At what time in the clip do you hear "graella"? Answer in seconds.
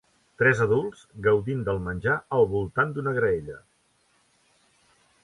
3.19-3.59